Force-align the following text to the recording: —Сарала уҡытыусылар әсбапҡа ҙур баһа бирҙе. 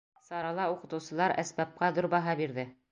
—Сарала 0.29 0.65
уҡытыусылар 0.77 1.37
әсбапҡа 1.45 1.95
ҙур 2.01 2.13
баһа 2.17 2.39
бирҙе. 2.43 2.73